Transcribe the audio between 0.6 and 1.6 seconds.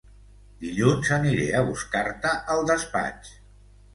Dilluns aniré